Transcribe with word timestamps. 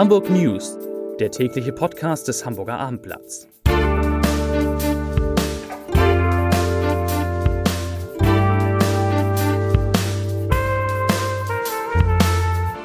Hamburg 0.00 0.30
News, 0.30 0.78
der 1.18 1.30
tägliche 1.30 1.74
Podcast 1.74 2.26
des 2.26 2.46
Hamburger 2.46 2.80
Abendblatts. 2.80 3.46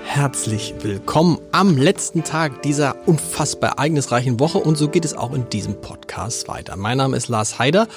Herzlich 0.04 0.76
willkommen 0.82 1.40
am 1.54 1.78
letzten 1.78 2.26
Tag 2.26 2.62
dieser 2.64 2.98
unfassbar 3.08 3.78
ereignisreichen 3.78 4.42
Woche 4.42 4.58
und 4.58 4.78
so 4.78 4.90
geht 4.90 5.06
es 5.06 5.16
auch 5.16 5.32
in 5.32 5.48
diesem 5.48 5.80
Podcast 5.80 6.50
weiter. 6.50 6.76
Mein 6.76 6.98
Name 6.98 7.16
ist 7.16 7.30
Lars 7.30 7.58
Heider 7.60 7.88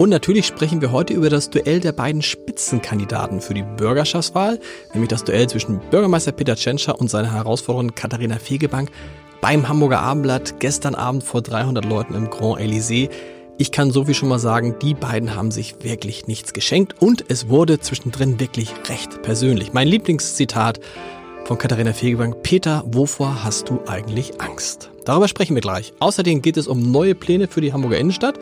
und 0.00 0.08
natürlich 0.08 0.46
sprechen 0.46 0.80
wir 0.80 0.92
heute 0.92 1.12
über 1.12 1.28
das 1.28 1.50
Duell 1.50 1.78
der 1.78 1.92
beiden 1.92 2.22
Spitzenkandidaten 2.22 3.42
für 3.42 3.52
die 3.52 3.62
Bürgerschaftswahl, 3.62 4.58
nämlich 4.94 5.10
das 5.10 5.24
Duell 5.24 5.46
zwischen 5.46 5.78
Bürgermeister 5.90 6.32
Peter 6.32 6.56
Tschentscher 6.56 6.98
und 6.98 7.10
seiner 7.10 7.34
Herausforderin 7.34 7.94
Katharina 7.94 8.38
Fegebank 8.38 8.90
beim 9.42 9.68
Hamburger 9.68 10.00
Abendblatt 10.00 10.58
gestern 10.58 10.94
Abend 10.94 11.22
vor 11.22 11.42
300 11.42 11.84
Leuten 11.84 12.14
im 12.14 12.30
Grand 12.30 12.62
Elysée. 12.62 13.10
Ich 13.58 13.72
kann 13.72 13.90
so 13.90 14.06
viel 14.06 14.14
schon 14.14 14.30
mal 14.30 14.38
sagen, 14.38 14.76
die 14.80 14.94
beiden 14.94 15.34
haben 15.34 15.50
sich 15.50 15.74
wirklich 15.82 16.26
nichts 16.26 16.54
geschenkt 16.54 16.94
und 17.02 17.26
es 17.28 17.50
wurde 17.50 17.78
zwischendrin 17.78 18.40
wirklich 18.40 18.72
recht 18.88 19.20
persönlich. 19.20 19.74
Mein 19.74 19.86
Lieblingszitat 19.86 20.80
von 21.44 21.58
Katharina 21.58 21.92
Fegebank. 21.92 22.42
Peter, 22.42 22.84
wovor 22.86 23.44
hast 23.44 23.68
du 23.68 23.80
eigentlich 23.86 24.40
Angst? 24.40 24.88
Darüber 25.04 25.28
sprechen 25.28 25.56
wir 25.56 25.60
gleich. 25.60 25.92
Außerdem 25.98 26.40
geht 26.40 26.56
es 26.56 26.68
um 26.68 26.90
neue 26.90 27.14
Pläne 27.14 27.48
für 27.48 27.60
die 27.60 27.74
Hamburger 27.74 27.98
Innenstadt 27.98 28.38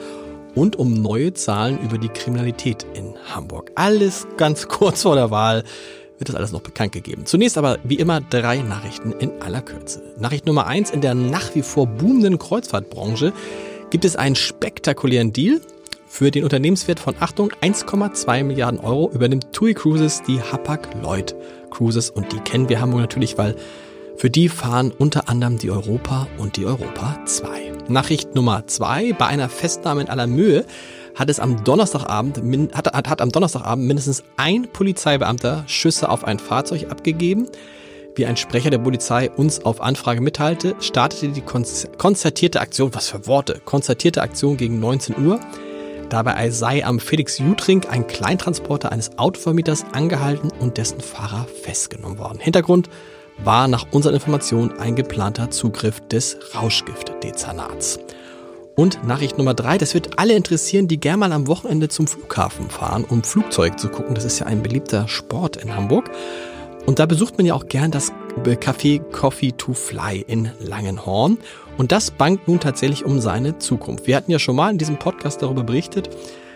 und 0.55 0.77
um 0.77 0.95
neue 0.95 1.35
Zahlen 1.35 1.79
über 1.81 1.99
die 1.99 2.09
Kriminalität 2.09 2.87
in 2.95 3.15
Hamburg. 3.35 3.71
Alles 3.75 4.27
ganz 4.37 4.69
kurz 4.69 5.03
vor 5.03 5.15
der 5.15 5.31
Wahl 5.31 5.65
wird 6.19 6.29
das 6.29 6.37
alles 6.37 6.53
noch 6.53 6.63
bekannt 6.63 6.93
gegeben. 6.93 7.27
Zunächst 7.27 7.57
aber 7.59 7.79
wie 7.85 7.95
immer 7.95 8.21
drei 8.21 8.59
Nachrichten 8.59 9.13
in 9.13 9.41
aller 9.41 9.63
Kürze. 9.63 10.03
Nachricht 10.19 10.47
Nummer 10.47 10.67
eins, 10.67 10.91
in 10.91 11.01
der 11.01 11.15
nach 11.15 11.55
wie 11.55 11.63
vor 11.63 11.87
boomenden 11.87 12.39
Kreuzfahrtbranche 12.39 13.33
gibt 13.91 14.05
es 14.05 14.17
einen 14.17 14.35
spektakulären 14.35 15.33
Deal. 15.33 15.61
Für 16.09 16.31
den 16.31 16.43
Unternehmenswert 16.43 17.01
von 17.01 17.15
Achtung 17.21 17.53
1,2 17.63 18.43
Milliarden 18.43 18.81
Euro 18.81 19.11
übernimmt 19.13 19.53
TUI 19.53 19.75
Cruises 19.75 20.23
die 20.27 20.41
Hapag-Lloyd 20.41 21.35
Cruises 21.71 22.11
und 22.11 22.33
die 22.33 22.41
kennen 22.41 22.69
wir 22.69 22.81
Hamburg 22.81 23.03
natürlich, 23.03 23.37
weil 23.39 23.57
für 24.19 24.31
die 24.31 24.49
fahren 24.49 24.91
unter 24.91 25.29
anderem 25.29 25.59
die 25.59 25.71
Europa 25.71 26.27
und 26.39 26.57
die 26.57 26.67
Europa 26.67 27.25
2. 27.25 27.73
Nachricht 27.89 28.35
Nummer 28.35 28.67
zwei. 28.67 29.13
Bei 29.13 29.27
einer 29.27 29.49
Festnahme 29.49 30.01
in 30.01 30.09
aller 30.09 30.27
Mühe 30.27 30.67
hat 31.15 31.31
es 31.31 31.39
am 31.39 31.63
Donnerstagabend, 31.63 32.75
hat, 32.75 32.93
hat, 32.93 33.09
hat 33.09 33.21
am 33.21 33.31
Donnerstagabend 33.31 33.87
mindestens 33.87 34.25
ein 34.37 34.67
Polizeibeamter 34.73 35.63
Schüsse 35.69 36.09
auf 36.09 36.25
ein 36.25 36.41
Fahrzeug 36.41 36.91
abgegeben. 36.91 37.47
Wie 38.17 38.27
ein 38.27 38.37
Sprecher 38.37 38.71
der 38.71 38.79
Polizei 38.79 39.31
uns 39.31 39.65
auf 39.65 39.81
Anfrage 39.81 40.21
mitteilte, 40.21 40.75
startete 40.81 41.29
die 41.29 41.43
konzertierte 41.43 42.61
Aktion, 42.61 42.93
was 42.95 43.09
für 43.11 43.29
Worte, 43.29 43.61
konzertierte 43.65 44.23
Aktion 44.23 44.57
gegen 44.57 44.81
19 44.81 45.25
Uhr. 45.25 45.39
Dabei 46.09 46.51
sei 46.51 46.85
am 46.85 46.99
Felix 46.99 47.39
Jutring 47.39 47.85
ein 47.85 48.09
Kleintransporter 48.09 48.91
eines 48.91 49.17
Autovermieters 49.17 49.85
angehalten 49.93 50.51
und 50.59 50.77
dessen 50.77 51.01
Fahrer 51.01 51.47
festgenommen 51.63 52.19
worden. 52.19 52.41
Hintergrund 52.41 52.89
war 53.45 53.69
nach 53.69 53.87
unseren 53.93 54.15
Informationen 54.15 54.79
ein 54.79 54.97
geplanter 54.97 55.51
Zugriff 55.51 56.01
des 56.09 56.37
Rauschgiftdezernats. 56.55 57.99
Und 58.79 59.05
Nachricht 59.05 59.39
Nummer 59.39 59.55
drei, 59.55 59.77
das 59.77 59.95
wird 59.95 60.21
alle 60.21 60.35
interessieren, 60.35 60.87
die 60.87 61.01
gerne 61.01 61.19
mal 61.19 61.33
am 61.33 61.49
Wochenende 61.49 61.89
zum 61.89 62.07
Flughafen 62.07 62.71
fahren, 62.71 63.05
um 63.05 63.25
Flugzeug 63.25 63.81
zu 63.81 63.89
gucken. 63.89 64.15
Das 64.15 64.25
ist 64.25 64.39
ja 64.39 64.47
ein 64.47 64.63
beliebter 64.63 65.09
Sport 65.09 65.57
in 65.57 65.75
Hamburg. 65.75 66.11
Und 66.87 67.01
da 67.01 67.07
besucht 67.07 67.39
man 67.39 67.47
ja 67.47 67.55
auch 67.55 67.67
gern 67.67 67.91
das 67.91 68.13
Café 68.45 69.01
Coffee 69.11 69.51
to 69.51 69.73
Fly 69.73 70.25
in 70.27 70.53
Langenhorn. 70.61 71.39
Und 71.77 71.91
das 71.91 72.13
bangt 72.13 72.47
nun 72.47 72.61
tatsächlich 72.61 73.05
um 73.05 73.21
seine 73.21 73.59
Zukunft. 73.59 74.07
Wir 74.07 74.15
hatten 74.15 74.31
ja 74.31 74.39
schon 74.39 74.55
mal 74.55 74.71
in 74.71 74.79
diesem 74.79 74.97
Podcast 74.97 75.43
darüber 75.43 75.65
berichtet, 75.65 76.09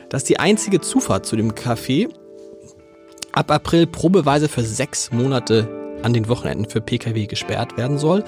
dass 0.08 0.22
die 0.22 0.38
einzige 0.38 0.80
Zufahrt 0.80 1.26
zu 1.26 1.34
dem 1.34 1.52
Café 1.52 2.08
ab 3.32 3.50
April 3.50 3.88
probeweise 3.88 4.48
für 4.48 4.62
sechs 4.62 5.10
Monate 5.10 5.81
an 6.02 6.12
den 6.12 6.28
Wochenenden 6.28 6.68
für 6.68 6.80
Pkw 6.80 7.26
gesperrt 7.26 7.76
werden 7.76 7.98
soll. 7.98 8.24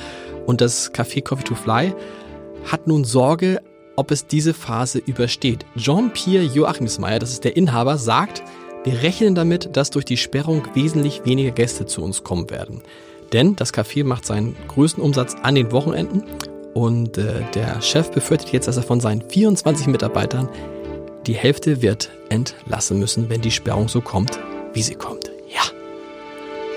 Und 0.47 0.61
das 0.61 0.93
Café 0.93 1.23
Coffee 1.23 1.45
to 1.45 1.55
Fly 1.55 1.95
hat 2.65 2.87
nun 2.87 3.05
Sorge, 3.05 3.61
ob 3.97 4.11
es 4.11 4.27
diese 4.27 4.55
Phase 4.55 4.99
übersteht. 4.99 5.65
Jean-Pierre 5.77 6.45
Joachimsmeier, 6.45 7.19
das 7.19 7.33
ist 7.33 7.45
der 7.45 7.57
Inhaber, 7.57 7.99
sagt, 7.99 8.43
wir 8.85 9.03
rechnen 9.03 9.35
damit, 9.35 9.77
dass 9.77 9.91
durch 9.91 10.05
die 10.05 10.17
Sperrung 10.17 10.63
wesentlich 10.75 11.25
weniger 11.25 11.53
Gäste 11.53 11.87
zu 11.87 12.03
uns 12.03 12.23
kommen 12.23 12.51
werden. 12.51 12.83
Denn 13.33 13.57
das 13.57 13.73
Café 13.73 14.05
macht 14.05 14.27
seinen 14.27 14.55
größten 14.69 15.03
Umsatz 15.03 15.37
an 15.43 15.55
den 15.55 15.73
Wochenenden 15.73 16.25
und 16.75 17.17
äh, 17.19 17.43
der 17.55 17.81
Chef 17.81 18.11
befürchtet 18.11 18.53
jetzt, 18.53 18.69
dass 18.69 18.77
er 18.77 18.83
von 18.83 19.01
seinen 19.01 19.23
24 19.23 19.87
Mitarbeitern 19.87 20.49
die 21.27 21.35
Hälfte 21.35 21.81
wird 21.81 22.11
entlassen 22.29 22.99
müssen, 22.99 23.31
wenn 23.31 23.41
die 23.41 23.51
Sperrung 23.51 23.89
so 23.89 24.01
kommt, 24.01 24.39
wie 24.75 24.83
sie 24.83 24.95
kommt. 24.95 25.34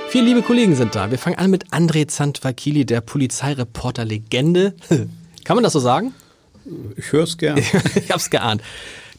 Vier 0.10 0.24
liebe 0.24 0.42
Kollegen 0.42 0.74
sind 0.74 0.96
da. 0.96 1.12
Wir 1.12 1.18
fangen 1.18 1.38
an 1.38 1.52
mit 1.52 1.74
André 1.74 2.08
Zantvakili, 2.08 2.86
der 2.86 3.02
Polizeireporter-Legende. 3.02 4.74
Kann 5.44 5.58
man 5.58 5.64
das 5.64 5.74
so 5.74 5.80
sagen? 5.80 6.14
Ich 6.96 7.12
höre 7.12 7.24
es 7.24 7.38
gern. 7.38 7.58
ich 7.96 8.10
hab's 8.10 8.30
geahnt. 8.30 8.62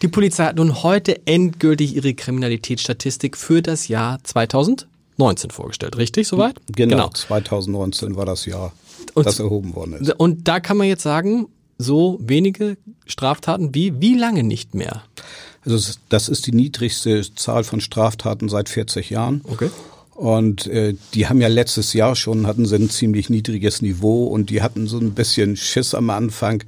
Die 0.01 0.09
Polizei 0.09 0.47
hat 0.47 0.57
nun 0.57 0.83
heute 0.83 1.27
endgültig 1.27 1.95
ihre 1.95 2.15
Kriminalitätsstatistik 2.15 3.37
für 3.37 3.61
das 3.61 3.89
Jahr 3.89 4.25
2019 4.25 5.51
vorgestellt. 5.51 5.99
Richtig, 5.99 6.27
soweit? 6.27 6.57
Genau, 6.75 6.97
genau. 6.97 7.09
2019 7.11 8.17
war 8.17 8.25
das 8.25 8.47
Jahr, 8.47 8.73
und, 9.13 9.27
das 9.27 9.41
erhoben 9.41 9.75
worden 9.75 9.93
ist. 9.95 10.11
Und 10.19 10.49
da 10.49 10.59
kann 10.59 10.79
man 10.79 10.87
jetzt 10.87 11.03
sagen, 11.03 11.49
so 11.77 12.19
wenige 12.21 12.79
Straftaten 13.05 13.75
wie 13.75 14.01
wie 14.01 14.15
lange 14.17 14.43
nicht 14.43 14.75
mehr? 14.75 15.03
Also 15.67 15.93
das 16.09 16.31
ist 16.31 16.47
die 16.47 16.53
niedrigste 16.53 17.23
Zahl 17.35 17.63
von 17.63 17.83
Straftaten 17.83 18.49
seit 18.49 18.71
40 18.71 19.11
Jahren. 19.11 19.43
Okay. 19.45 19.71
Und 20.19 20.67
äh, 20.67 20.97
die 21.15 21.29
haben 21.29 21.41
ja 21.41 21.47
letztes 21.47 21.93
Jahr 21.93 22.17
schon, 22.17 22.49
hatten 22.49 22.67
sie 22.67 22.75
ein 22.75 22.91
ziemlich 22.91 23.31
niedriges 23.31 23.83
Niveau 23.83 24.27
und 24.27 24.51
die 24.51 24.63
hatten 24.63 24.89
so 24.89 24.99
ein 24.99 25.13
bisschen 25.13 25.57
Schiss 25.57 25.95
am 25.95 26.11
Anfang, 26.11 26.65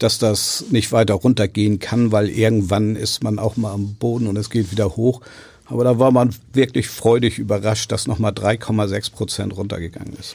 dass 0.00 0.18
das 0.18 0.64
nicht 0.70 0.90
weiter 0.90 1.14
runtergehen 1.14 1.78
kann, 1.78 2.10
weil 2.10 2.28
irgendwann 2.28 2.96
ist 2.96 3.22
man 3.22 3.38
auch 3.38 3.56
mal 3.56 3.70
am 3.70 3.94
Boden 3.94 4.26
und 4.26 4.36
es 4.36 4.50
geht 4.50 4.72
wieder 4.72 4.96
hoch. 4.96 5.20
Aber 5.66 5.84
da 5.84 6.00
war 6.00 6.10
man 6.10 6.34
wirklich 6.52 6.88
freudig 6.88 7.38
überrascht, 7.38 7.92
dass 7.92 8.08
nochmal 8.08 8.32
3,6 8.32 9.12
Prozent 9.12 9.56
runtergegangen 9.56 10.14
ist. 10.18 10.34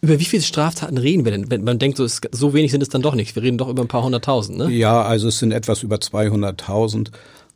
Über 0.00 0.18
wie 0.18 0.24
viele 0.24 0.42
Straftaten 0.42 0.98
reden 0.98 1.24
wir 1.24 1.30
denn? 1.30 1.52
Wenn 1.52 1.62
man 1.62 1.78
denkt, 1.78 1.98
so, 1.98 2.04
ist, 2.04 2.28
so 2.32 2.52
wenig 2.52 2.72
sind 2.72 2.82
es 2.82 2.88
dann 2.88 3.02
doch 3.02 3.14
nicht. 3.14 3.36
Wir 3.36 3.44
reden 3.44 3.58
doch 3.58 3.68
über 3.68 3.82
ein 3.82 3.88
paar 3.88 4.02
hunderttausend, 4.02 4.58
ne? 4.58 4.68
Ja, 4.72 5.02
also 5.02 5.28
es 5.28 5.38
sind 5.38 5.52
etwas 5.52 5.84
über 5.84 5.98
200.000. 5.98 7.12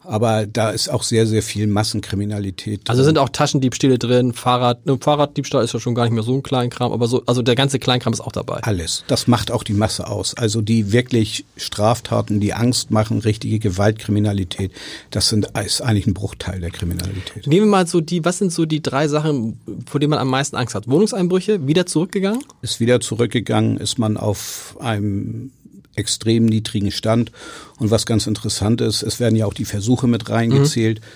Aber 0.06 0.46
da 0.46 0.70
ist 0.70 0.88
auch 0.88 1.02
sehr, 1.02 1.26
sehr 1.26 1.42
viel 1.42 1.66
Massenkriminalität. 1.66 2.88
Also 2.88 3.02
sind 3.02 3.18
auch 3.18 3.28
Taschendiebstähle 3.28 3.98
drin, 3.98 4.32
Fahrrad, 4.32 4.86
ne, 4.86 4.98
Fahrraddiebstahl 5.00 5.64
ist 5.64 5.74
ja 5.74 5.80
schon 5.80 5.94
gar 5.94 6.04
nicht 6.04 6.12
mehr 6.12 6.22
so 6.22 6.34
ein 6.34 6.42
Kleinkram, 6.42 6.92
aber 6.92 7.08
so, 7.08 7.22
also 7.26 7.42
der 7.42 7.54
ganze 7.54 7.78
Kleinkram 7.78 8.12
ist 8.12 8.20
auch 8.20 8.32
dabei. 8.32 8.60
Alles. 8.62 9.04
Das 9.08 9.26
macht 9.26 9.50
auch 9.50 9.62
die 9.62 9.72
Masse 9.72 10.06
aus. 10.08 10.34
Also 10.34 10.60
die 10.60 10.92
wirklich 10.92 11.44
Straftaten, 11.56 12.40
die 12.40 12.54
Angst 12.54 12.90
machen, 12.90 13.18
richtige 13.18 13.58
Gewaltkriminalität, 13.58 14.72
das 15.10 15.28
sind, 15.28 15.50
ist 15.64 15.82
eigentlich 15.82 16.06
ein 16.06 16.14
Bruchteil 16.14 16.60
der 16.60 16.70
Kriminalität. 16.70 17.46
Nehmen 17.46 17.66
wir 17.66 17.70
mal 17.70 17.86
so 17.86 18.00
die, 18.00 18.24
was 18.24 18.38
sind 18.38 18.52
so 18.52 18.64
die 18.66 18.82
drei 18.82 19.08
Sachen, 19.08 19.60
vor 19.86 20.00
denen 20.00 20.10
man 20.10 20.18
am 20.18 20.28
meisten 20.28 20.56
Angst 20.56 20.74
hat? 20.74 20.88
Wohnungseinbrüche, 20.88 21.66
wieder 21.66 21.86
zurückgegangen? 21.86 22.42
Ist 22.62 22.80
wieder 22.80 23.00
zurückgegangen, 23.00 23.76
ist 23.78 23.98
man 23.98 24.16
auf 24.16 24.76
einem 24.80 25.50
extrem 25.96 26.46
niedrigen 26.46 26.90
Stand. 26.90 27.32
Und 27.78 27.90
was 27.90 28.06
ganz 28.06 28.26
interessant 28.26 28.80
ist, 28.80 29.02
es 29.02 29.20
werden 29.20 29.36
ja 29.36 29.46
auch 29.46 29.54
die 29.54 29.64
Versuche 29.64 30.06
mit 30.06 30.28
reingezählt. 30.28 31.00
Mhm. 31.00 31.06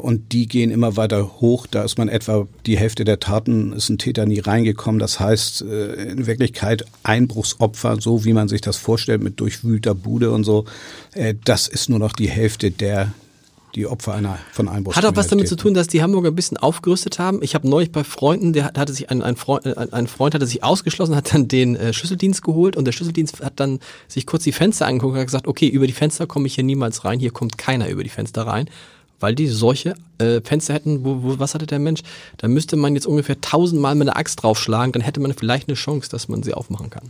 Und 0.00 0.32
die 0.32 0.48
gehen 0.48 0.72
immer 0.72 0.96
weiter 0.96 1.40
hoch. 1.40 1.68
Da 1.68 1.84
ist 1.84 1.96
man 1.96 2.08
etwa 2.08 2.48
die 2.66 2.76
Hälfte 2.76 3.04
der 3.04 3.20
Taten, 3.20 3.72
ist 3.72 3.90
ein 3.90 3.98
Täter 3.98 4.26
nie 4.26 4.40
reingekommen. 4.40 4.98
Das 4.98 5.20
heißt, 5.20 5.62
äh, 5.62 6.10
in 6.10 6.26
Wirklichkeit 6.26 6.84
Einbruchsopfer, 7.04 8.00
so 8.00 8.24
wie 8.24 8.32
man 8.32 8.48
sich 8.48 8.60
das 8.60 8.76
vorstellt, 8.76 9.22
mit 9.22 9.38
durchwühlter 9.38 9.94
Bude 9.94 10.32
und 10.32 10.42
so, 10.42 10.64
äh, 11.14 11.34
das 11.44 11.68
ist 11.68 11.88
nur 11.88 12.00
noch 12.00 12.12
die 12.12 12.28
Hälfte 12.28 12.72
der 12.72 13.12
die 13.74 13.86
Opfer 13.86 14.14
einer 14.14 14.38
von 14.52 14.68
Einbruch. 14.68 14.96
Hat 14.96 15.04
auch 15.04 15.16
was 15.16 15.28
damit 15.28 15.48
zu 15.48 15.56
tun, 15.56 15.74
dass 15.74 15.86
die 15.86 16.02
Hamburger 16.02 16.30
ein 16.30 16.34
bisschen 16.34 16.56
aufgerüstet 16.56 17.18
haben. 17.18 17.42
Ich 17.42 17.54
habe 17.54 17.68
neulich 17.68 17.90
bei 17.90 18.04
Freunden, 18.04 18.52
der 18.52 18.72
hatte 18.76 18.92
sich 18.92 19.10
ein, 19.10 19.22
ein, 19.22 19.36
Freund, 19.36 19.66
ein, 19.66 19.92
ein 19.92 20.06
Freund 20.06 20.34
hatte 20.34 20.46
sich 20.46 20.62
ausgeschlossen, 20.62 21.16
hat 21.16 21.32
dann 21.32 21.48
den 21.48 21.76
äh, 21.76 21.92
Schlüsseldienst 21.92 22.42
geholt 22.42 22.76
und 22.76 22.84
der 22.84 22.92
Schlüsseldienst 22.92 23.42
hat 23.42 23.60
dann 23.60 23.80
sich 24.08 24.26
kurz 24.26 24.44
die 24.44 24.52
Fenster 24.52 24.86
angeguckt 24.86 25.14
und 25.14 25.20
hat 25.20 25.26
gesagt, 25.26 25.46
okay, 25.46 25.68
über 25.68 25.86
die 25.86 25.92
Fenster 25.92 26.26
komme 26.26 26.46
ich 26.46 26.54
hier 26.54 26.64
niemals 26.64 27.04
rein, 27.04 27.18
hier 27.18 27.30
kommt 27.32 27.56
keiner 27.58 27.88
über 27.88 28.04
die 28.04 28.10
Fenster 28.10 28.46
rein, 28.46 28.68
weil 29.22 29.34
die 29.34 29.46
solche 29.46 29.94
äh, 30.18 30.40
Fenster 30.42 30.74
hätten, 30.74 31.04
wo, 31.04 31.22
wo, 31.22 31.38
was 31.38 31.54
hatte 31.54 31.66
der 31.66 31.78
Mensch? 31.78 32.02
Da 32.38 32.48
müsste 32.48 32.76
man 32.76 32.94
jetzt 32.94 33.06
ungefähr 33.06 33.40
tausendmal 33.40 33.94
mit 33.94 34.08
einer 34.08 34.16
Axt 34.16 34.42
draufschlagen, 34.42 34.92
dann 34.92 35.02
hätte 35.02 35.20
man 35.20 35.32
vielleicht 35.32 35.68
eine 35.68 35.76
Chance, 35.76 36.10
dass 36.10 36.28
man 36.28 36.42
sie 36.42 36.54
aufmachen 36.54 36.90
kann. 36.90 37.08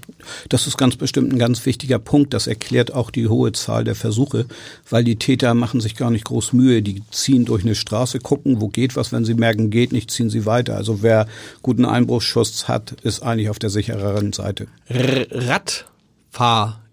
Das 0.48 0.66
ist 0.66 0.76
ganz 0.76 0.96
bestimmt 0.96 1.32
ein 1.32 1.38
ganz 1.38 1.64
wichtiger 1.64 1.98
Punkt. 1.98 2.34
Das 2.34 2.46
erklärt 2.46 2.92
auch 2.92 3.10
die 3.10 3.28
hohe 3.28 3.52
Zahl 3.52 3.84
der 3.84 3.94
Versuche, 3.94 4.46
weil 4.90 5.04
die 5.04 5.16
Täter 5.16 5.54
machen 5.54 5.80
sich 5.80 5.96
gar 5.96 6.10
nicht 6.10 6.24
groß 6.24 6.52
Mühe. 6.52 6.82
Die 6.82 7.02
ziehen 7.10 7.44
durch 7.44 7.64
eine 7.64 7.74
Straße, 7.74 8.18
gucken, 8.18 8.60
wo 8.60 8.68
geht 8.68 8.94
was. 8.94 9.12
Wenn 9.12 9.24
sie 9.24 9.34
merken, 9.34 9.70
geht 9.70 9.92
nicht, 9.92 10.10
ziehen 10.10 10.30
sie 10.30 10.46
weiter. 10.46 10.76
Also 10.76 11.02
wer 11.02 11.26
guten 11.62 11.84
Einbruchsschuss 11.84 12.68
hat, 12.68 12.92
ist 13.02 13.22
eigentlich 13.22 13.48
auf 13.48 13.58
der 13.58 13.70
sichereren 13.70 14.32
Seite. 14.32 14.66
R 14.88 15.26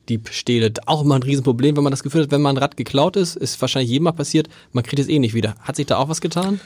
Radfahr 0.09 0.17
Diebstähle. 0.17 0.73
Auch 0.85 1.03
immer 1.03 1.15
ein 1.15 1.23
Riesenproblem, 1.23 1.77
wenn 1.77 1.83
man 1.83 1.91
das 1.91 2.03
Gefühl 2.03 2.23
hat, 2.23 2.31
wenn 2.31 2.41
man 2.41 2.56
ein 2.56 2.61
Rad 2.61 2.77
geklaut 2.77 3.15
ist, 3.15 3.35
ist 3.35 3.59
wahrscheinlich 3.61 3.91
jedem 3.91 4.06
mal 4.06 4.11
passiert, 4.11 4.50
man 4.71 4.83
kriegt 4.83 5.00
es 5.00 5.07
eh 5.07 5.19
nicht 5.19 5.33
wieder. 5.33 5.56
Hat 5.61 5.75
sich 5.75 5.85
da 5.85 5.97
auch 5.97 6.09
was 6.09 6.21
getan? 6.21 6.59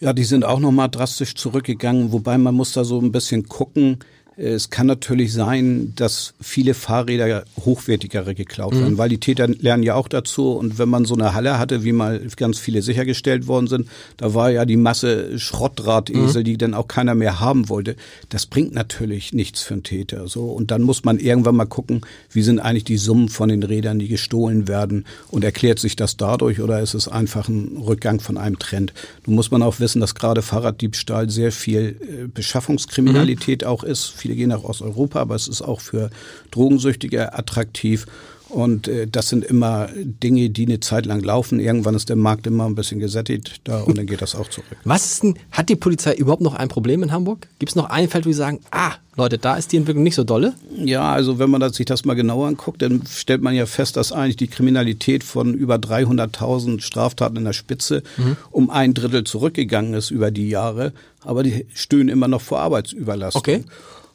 Ja, 0.00 0.12
die 0.12 0.24
sind 0.24 0.44
auch 0.44 0.60
nochmal 0.60 0.88
drastisch 0.88 1.34
zurückgegangen, 1.34 2.12
wobei 2.12 2.36
man 2.38 2.54
muss 2.54 2.72
da 2.72 2.84
so 2.84 3.00
ein 3.00 3.12
bisschen 3.12 3.48
gucken. 3.48 3.98
Es 4.38 4.68
kann 4.68 4.86
natürlich 4.86 5.32
sein, 5.32 5.94
dass 5.96 6.34
viele 6.42 6.74
Fahrräder 6.74 7.44
hochwertigere 7.64 8.34
geklaut 8.34 8.74
werden, 8.74 8.94
mhm. 8.94 8.98
weil 8.98 9.08
die 9.08 9.18
Täter 9.18 9.48
lernen 9.48 9.82
ja 9.82 9.94
auch 9.94 10.08
dazu. 10.08 10.52
Und 10.52 10.78
wenn 10.78 10.90
man 10.90 11.06
so 11.06 11.14
eine 11.14 11.32
Halle 11.32 11.58
hatte, 11.58 11.84
wie 11.84 11.92
mal 11.92 12.20
ganz 12.36 12.58
viele 12.58 12.82
sichergestellt 12.82 13.46
worden 13.46 13.66
sind, 13.66 13.88
da 14.18 14.34
war 14.34 14.50
ja 14.50 14.66
die 14.66 14.76
Masse 14.76 15.38
Schrottdrahtesel, 15.38 16.42
mhm. 16.42 16.44
die 16.44 16.58
dann 16.58 16.74
auch 16.74 16.86
keiner 16.86 17.14
mehr 17.14 17.40
haben 17.40 17.70
wollte. 17.70 17.96
Das 18.28 18.44
bringt 18.44 18.74
natürlich 18.74 19.32
nichts 19.32 19.62
für 19.62 19.74
einen 19.74 19.84
Täter. 19.84 20.28
So 20.28 20.44
und 20.50 20.70
dann 20.70 20.82
muss 20.82 21.02
man 21.02 21.18
irgendwann 21.18 21.56
mal 21.56 21.64
gucken, 21.64 22.02
wie 22.30 22.42
sind 22.42 22.58
eigentlich 22.58 22.84
die 22.84 22.98
Summen 22.98 23.30
von 23.30 23.48
den 23.48 23.62
Rädern, 23.62 23.98
die 23.98 24.08
gestohlen 24.08 24.68
werden, 24.68 25.06
und 25.28 25.44
erklärt 25.44 25.78
sich 25.78 25.96
das 25.96 26.16
dadurch 26.16 26.60
oder 26.60 26.80
ist 26.80 26.94
es 26.94 27.08
einfach 27.08 27.48
ein 27.48 27.78
Rückgang 27.78 28.20
von 28.20 28.36
einem 28.36 28.58
Trend? 28.58 28.92
Nun 29.26 29.36
muss 29.36 29.50
man 29.50 29.62
auch 29.62 29.80
wissen, 29.80 30.00
dass 30.00 30.14
gerade 30.14 30.42
Fahrraddiebstahl 30.42 31.30
sehr 31.30 31.52
viel 31.52 31.96
äh, 32.00 32.26
Beschaffungskriminalität 32.26 33.62
mhm. 33.62 33.68
auch 33.68 33.82
ist 33.82 34.06
Viele 34.26 34.38
gehen 34.38 34.48
nach 34.48 34.64
Osteuropa, 34.64 35.20
aber 35.20 35.36
es 35.36 35.46
ist 35.46 35.62
auch 35.62 35.80
für 35.80 36.10
Drogensüchtige 36.50 37.32
attraktiv. 37.32 38.06
Und 38.48 38.86
äh, 38.86 39.06
das 39.06 39.28
sind 39.28 39.44
immer 39.44 39.88
Dinge, 39.94 40.50
die 40.50 40.66
eine 40.66 40.80
Zeit 40.80 41.06
lang 41.06 41.20
laufen. 41.20 41.58
Irgendwann 41.58 41.94
ist 41.94 42.08
der 42.08 42.16
Markt 42.16 42.46
immer 42.46 42.64
ein 42.66 42.74
bisschen 42.74 43.00
gesättigt 43.00 43.60
da 43.64 43.82
und 43.82 43.98
dann 43.98 44.06
geht 44.06 44.22
das 44.22 44.34
auch 44.34 44.48
zurück. 44.48 44.76
Was 44.84 45.04
ist 45.04 45.22
denn, 45.22 45.38
hat 45.50 45.68
die 45.68 45.76
Polizei 45.76 46.14
überhaupt 46.14 46.42
noch 46.42 46.54
ein 46.54 46.68
Problem 46.68 47.02
in 47.02 47.12
Hamburg? 47.12 47.48
Gibt 47.58 47.70
es 47.70 47.76
noch 47.76 47.90
ein 47.90 48.08
Feld, 48.08 48.24
wo 48.24 48.30
sie 48.30 48.38
sagen, 48.38 48.60
ah, 48.70 48.92
Leute, 49.16 49.38
da 49.38 49.56
ist 49.56 49.72
die 49.72 49.76
Entwicklung 49.76 50.04
nicht 50.04 50.14
so 50.14 50.22
dolle? 50.22 50.54
Ja, 50.76 51.12
also 51.12 51.38
wenn 51.38 51.50
man 51.50 51.72
sich 51.72 51.86
das 51.86 52.04
mal 52.04 52.14
genauer 52.14 52.46
anguckt, 52.46 52.82
dann 52.82 53.02
stellt 53.08 53.42
man 53.42 53.54
ja 53.54 53.66
fest, 53.66 53.96
dass 53.96 54.12
eigentlich 54.12 54.36
die 54.36 54.48
Kriminalität 54.48 55.24
von 55.24 55.54
über 55.54 55.76
300.000 55.76 56.80
Straftaten 56.80 57.36
in 57.36 57.44
der 57.44 57.52
Spitze 57.52 58.02
mhm. 58.16 58.36
um 58.50 58.70
ein 58.70 58.94
Drittel 58.94 59.24
zurückgegangen 59.24 59.94
ist 59.94 60.10
über 60.10 60.30
die 60.30 60.48
Jahre. 60.48 60.92
Aber 61.22 61.42
die 61.42 61.66
stöhnen 61.74 62.08
immer 62.08 62.28
noch 62.28 62.42
vor 62.42 62.60
Arbeitsüberlastung. 62.60 63.40
Okay. 63.40 63.64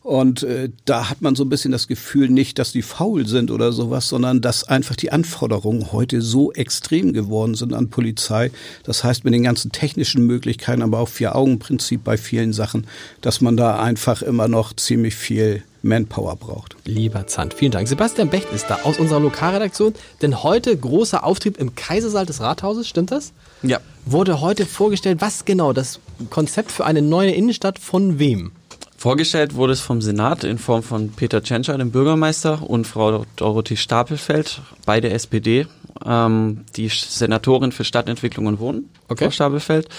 Und 0.03 0.41
äh, 0.41 0.69
da 0.85 1.09
hat 1.09 1.21
man 1.21 1.35
so 1.35 1.43
ein 1.43 1.49
bisschen 1.49 1.71
das 1.71 1.87
Gefühl 1.87 2.29
nicht, 2.29 2.57
dass 2.57 2.71
die 2.71 2.81
faul 2.81 3.27
sind 3.27 3.51
oder 3.51 3.71
sowas, 3.71 4.09
sondern 4.09 4.41
dass 4.41 4.63
einfach 4.63 4.95
die 4.95 5.11
Anforderungen 5.11 5.91
heute 5.91 6.21
so 6.21 6.51
extrem 6.53 7.13
geworden 7.13 7.53
sind 7.53 7.73
an 7.73 7.89
Polizei. 7.89 8.49
Das 8.83 9.03
heißt 9.03 9.25
mit 9.25 9.33
den 9.33 9.43
ganzen 9.43 9.71
technischen 9.71 10.25
Möglichkeiten, 10.25 10.81
aber 10.81 10.99
auch 10.99 11.07
Vier-Augen-Prinzip 11.07 12.03
bei 12.03 12.17
vielen 12.17 12.51
Sachen, 12.51 12.87
dass 13.21 13.41
man 13.41 13.57
da 13.57 13.79
einfach 13.79 14.23
immer 14.23 14.47
noch 14.47 14.73
ziemlich 14.75 15.15
viel 15.15 15.63
Manpower 15.83 16.35
braucht. 16.35 16.75
Lieber 16.85 17.27
Zand, 17.27 17.53
vielen 17.53 17.71
Dank. 17.71 17.87
Sebastian 17.87 18.29
Becht 18.29 18.51
ist 18.53 18.69
da 18.69 18.79
aus 18.83 18.99
unserer 18.99 19.19
Lokalredaktion. 19.19 19.93
Denn 20.21 20.41
heute 20.41 20.75
großer 20.75 21.23
Auftrieb 21.23 21.57
im 21.57 21.75
Kaisersaal 21.75 22.25
des 22.25 22.41
Rathauses, 22.41 22.87
stimmt 22.87 23.11
das? 23.11 23.33
Ja. 23.61 23.79
Wurde 24.05 24.41
heute 24.41 24.65
vorgestellt, 24.65 25.21
was 25.21 25.45
genau 25.45 25.73
das 25.73 25.99
Konzept 26.31 26.71
für 26.71 26.85
eine 26.85 27.03
neue 27.03 27.31
Innenstadt 27.31 27.77
von 27.77 28.17
wem? 28.17 28.51
Vorgestellt 29.01 29.55
wurde 29.55 29.73
es 29.73 29.81
vom 29.81 29.99
Senat 29.99 30.43
in 30.43 30.59
Form 30.59 30.83
von 30.83 31.09
Peter 31.09 31.41
Tschentscher, 31.41 31.75
dem 31.75 31.89
Bürgermeister, 31.89 32.61
und 32.61 32.85
Frau 32.85 33.25
Dorothee 33.35 33.75
Stapelfeld, 33.75 34.61
beide 34.85 35.09
SPD, 35.09 35.65
ähm, 36.05 36.65
die 36.75 36.87
Senatorin 36.87 37.71
für 37.71 37.83
Stadtentwicklung 37.83 38.45
und 38.45 38.59
Wohnen, 38.59 38.91
okay. 39.07 39.23
Frau 39.23 39.31
Stapelfeld. 39.31 39.89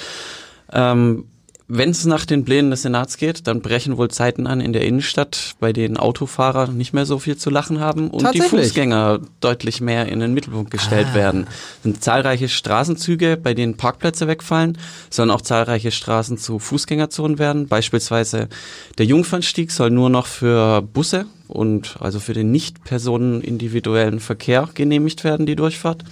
Ähm, 0.73 1.25
wenn 1.75 1.89
es 1.89 2.05
nach 2.05 2.27
den 2.27 2.45
Plänen 2.45 2.71
des 2.71 2.83
Senats 2.83 3.17
geht, 3.17 3.47
dann 3.47 3.63
brechen 3.63 3.97
wohl 3.97 4.11
Zeiten 4.11 4.47
an 4.47 4.61
in 4.61 4.75
der 4.75 4.83
Innenstadt, 4.83 5.55
bei 5.59 5.73
denen 5.73 5.97
Autofahrer 5.97 6.67
nicht 6.67 6.93
mehr 6.93 7.07
so 7.07 7.19
viel 7.19 7.39
zu 7.39 7.49
lachen 7.49 7.81
haben 7.81 8.11
und 8.11 8.35
die 8.35 8.43
Fußgänger 8.43 9.21
deutlich 9.41 9.81
mehr 9.81 10.07
in 10.07 10.21
den 10.21 10.35
Mittelpunkt 10.35 10.71
gestellt 10.71 11.09
ah. 11.13 11.15
werden. 11.15 11.47
Es 11.79 11.83
sind 11.85 12.05
zahlreiche 12.05 12.51
Straßenzüge, 12.51 13.39
bei 13.39 13.55
denen 13.55 13.79
Parkplätze 13.79 14.29
wegfallen, 14.29 14.77
sollen 15.09 15.31
auch 15.31 15.41
zahlreiche 15.41 15.93
Straßen 15.93 16.37
zu 16.37 16.59
Fußgängerzonen 16.59 17.39
werden. 17.39 17.69
Beispielsweise 17.69 18.51
der 18.99 19.07
Jungfernstieg 19.07 19.71
soll 19.71 19.89
nur 19.89 20.11
noch 20.11 20.27
für 20.27 20.83
Busse 20.83 21.25
und 21.49 21.97
also 22.01 22.21
für 22.21 22.35
den 22.35 22.51
nicht 22.51 22.85
personenindividuellen 22.85 24.21
Verkehr 24.21 24.69
genehmigt 24.75 25.25
werden, 25.25 25.47
die 25.47 25.57
Durchfahrt. 25.57 26.05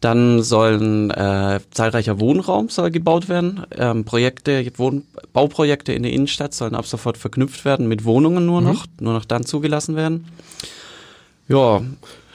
Dann 0.00 0.42
sollen 0.42 1.10
äh, 1.10 1.60
zahlreicher 1.70 2.20
Wohnraum 2.20 2.68
soll 2.68 2.90
gebaut 2.90 3.28
werden. 3.28 3.64
Ähm, 3.76 4.04
Projekte, 4.04 4.70
Wohn 4.76 5.04
Bauprojekte 5.32 5.92
in 5.92 6.02
der 6.02 6.12
Innenstadt 6.12 6.52
sollen 6.52 6.74
ab 6.74 6.86
sofort 6.86 7.16
verknüpft 7.16 7.64
werden 7.64 7.88
mit 7.88 8.04
Wohnungen 8.04 8.44
nur 8.44 8.60
mhm. 8.60 8.66
noch, 8.66 8.86
nur 9.00 9.14
noch 9.14 9.24
dann 9.24 9.46
zugelassen 9.46 9.96
werden. 9.96 10.26
Ja. 11.48 11.82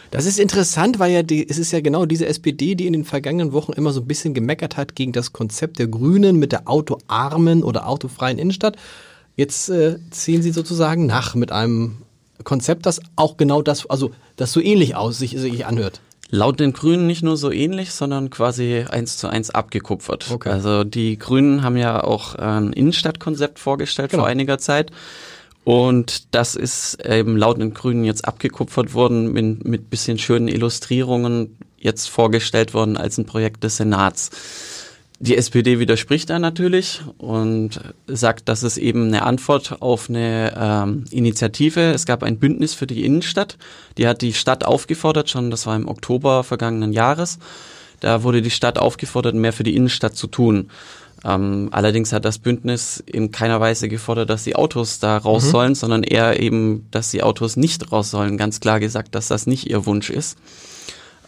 Das 0.10 0.26
ist 0.26 0.40
interessant, 0.40 1.00
weil 1.00 1.14
ja 1.14 1.24
die, 1.24 1.48
es 1.48 1.58
ist 1.58 1.72
ja 1.72 1.80
genau 1.80 2.06
diese 2.06 2.26
SPD, 2.26 2.76
die 2.76 2.86
in 2.86 2.94
den 2.94 3.06
vergangenen 3.06 3.54
Wochen 3.54 3.72
immer 3.72 3.94
so 3.94 4.02
ein 4.02 4.08
bisschen 4.08 4.34
gemeckert 4.34 4.76
hat 4.76 4.94
gegen 4.96 5.14
das 5.14 5.32
Konzept 5.32 5.80
der 5.80 5.88
Grünen 5.88 6.36
mit 6.36 6.52
der 6.52 6.68
autoarmen 6.68 7.64
oder 7.64 7.88
autofreien 7.88 8.38
Innenstadt. 8.38 8.76
Jetzt 9.38 9.70
äh, 9.70 10.00
ziehen 10.10 10.42
sie 10.42 10.52
sozusagen 10.52 11.06
nach 11.06 11.34
mit 11.36 11.54
einem 11.54 12.00
Konzept, 12.44 12.86
das 12.86 13.00
auch 13.16 13.38
genau 13.38 13.62
das, 13.62 13.90
also 13.90 14.12
das 14.36 14.52
so 14.52 14.60
ähnlich 14.60 14.96
aus 14.96 15.18
sich, 15.18 15.32
sich 15.38 15.66
anhört. 15.66 16.02
Laut 16.34 16.62
den 16.62 16.72
Grünen 16.72 17.08
nicht 17.08 17.24
nur 17.24 17.36
so 17.36 17.52
ähnlich, 17.52 17.92
sondern 17.92 18.30
quasi 18.30 18.86
eins 18.90 19.18
zu 19.18 19.28
eins 19.28 19.50
abgekupfert. 19.50 20.32
Okay. 20.32 20.50
Also 20.50 20.86
die 20.86 21.20
Grünen 21.20 21.62
haben 21.62 21.76
ja 21.76 22.02
auch 22.02 22.36
ein 22.36 22.72
Innenstadtkonzept 22.72 23.60
vorgestellt 23.60 24.12
genau. 24.12 24.24
vor 24.24 24.30
einiger 24.30 24.58
Zeit. 24.58 24.92
Und 25.66 26.34
das 26.34 26.56
ist 26.56 27.06
eben 27.06 27.36
laut 27.36 27.60
den 27.60 27.74
Grünen 27.74 28.06
jetzt 28.06 28.26
abgekupfert 28.26 28.94
worden 28.94 29.34
mit, 29.34 29.66
mit 29.66 29.90
bisschen 29.90 30.18
schönen 30.18 30.48
Illustrierungen 30.48 31.58
jetzt 31.78 32.08
vorgestellt 32.10 32.74
worden 32.74 32.96
als 32.96 33.18
ein 33.18 33.26
Projekt 33.26 33.64
des 33.66 33.78
Senats. 33.78 34.32
Die 35.22 35.38
SPD 35.38 35.78
widerspricht 35.78 36.32
da 36.32 36.40
natürlich 36.40 37.04
und 37.20 37.80
sagt, 38.08 38.50
dass 38.50 38.64
es 38.64 38.80
eben 38.80 39.06
eine 39.06 39.22
Antwort 39.22 39.80
auf 39.80 40.10
eine 40.10 40.52
ähm, 40.58 41.06
Initiative. 41.12 41.92
Es 41.92 42.08
gab 42.08 42.24
ein 42.24 42.40
Bündnis 42.40 42.74
für 42.74 42.88
die 42.88 43.06
Innenstadt. 43.06 43.60
Die 44.00 44.08
hat 44.08 44.24
die 44.24 44.34
Stadt 44.34 44.66
aufgefordert, 44.66 45.30
schon 45.30 45.52
das 45.52 45.68
war 45.68 45.76
im 45.76 45.88
Oktober 45.88 46.44
vergangenen 46.44 46.92
Jahres. 46.92 47.38
Da 48.00 48.24
wurde 48.24 48.42
die 48.42 48.50
Stadt 48.50 48.80
aufgefordert, 48.80 49.36
mehr 49.36 49.54
für 49.54 49.62
die 49.62 49.76
Innenstadt 49.76 50.16
zu 50.16 50.26
tun. 50.26 50.72
Ähm, 51.24 51.70
allerdings 51.72 52.14
hat 52.14 52.26
das 52.26 52.40
Bündnis 52.40 53.04
in 53.06 53.32
keiner 53.32 53.60
Weise 53.60 53.90
gefordert, 53.90 54.32
dass 54.32 54.44
die 54.44 54.56
Autos 54.56 54.98
da 54.98 55.18
raus 55.18 55.46
mhm. 55.46 55.52
sollen, 55.52 55.76
sondern 55.76 56.02
eher 56.02 56.40
eben, 56.40 56.88
dass 56.90 57.12
die 57.12 57.22
Autos 57.22 57.58
nicht 57.58 57.92
raus 57.92 58.10
sollen. 58.10 58.40
Ganz 58.40 58.60
klar 58.60 58.80
gesagt, 58.80 59.14
dass 59.14 59.28
das 59.28 59.46
nicht 59.46 59.70
ihr 59.70 59.86
Wunsch 59.86 60.10
ist. 60.10 60.40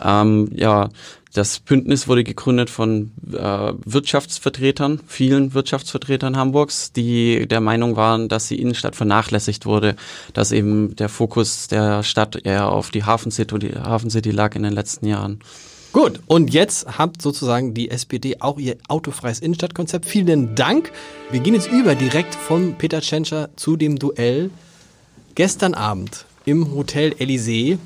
Ähm, 0.01 0.50
ja, 0.53 0.89
das 1.33 1.59
Bündnis 1.59 2.07
wurde 2.07 2.23
gegründet 2.23 2.69
von 2.69 3.12
äh, 3.31 3.73
Wirtschaftsvertretern, 3.85 5.01
vielen 5.07 5.55
Wirtschaftsvertretern 5.55 6.38
Hamburgs, 6.38 6.91
die 6.91 7.47
der 7.47 7.59
Meinung 7.59 7.95
waren, 7.95 8.29
dass 8.29 8.47
die 8.47 8.62
Innenstadt 8.62 8.95
vernachlässigt 8.95 9.65
wurde, 9.65 9.95
dass 10.33 10.51
eben 10.51 10.95
der 10.95 11.09
Fokus 11.09 11.67
der 11.67 12.03
Stadt 12.03 12.45
eher 12.45 12.69
auf 12.69 12.91
die 12.91 13.03
Hafen 13.03 13.31
City, 13.31 13.57
die 13.57 13.73
Hafen 13.73 14.12
City 14.12 14.29
lag 14.29 14.55
in 14.55 14.62
den 14.62 14.73
letzten 14.73 15.07
Jahren. 15.07 15.39
Gut, 15.91 16.21
und 16.27 16.53
jetzt 16.53 17.00
hat 17.00 17.21
sozusagen 17.21 17.73
die 17.73 17.89
SPD 17.89 18.38
auch 18.39 18.59
ihr 18.59 18.77
autofreies 18.88 19.39
Innenstadtkonzept. 19.39 20.05
Vielen 20.05 20.55
Dank. 20.55 20.91
Wir 21.31 21.39
gehen 21.39 21.53
jetzt 21.55 21.71
über 21.71 21.95
direkt 21.95 22.35
von 22.35 22.75
Peter 22.77 23.01
Tschentscher 23.01 23.50
zu 23.55 23.75
dem 23.75 23.97
Duell. 23.97 24.51
Gestern 25.35 25.73
Abend 25.73 26.25
im 26.45 26.75
Hotel 26.75 27.13
Elysée 27.19 27.77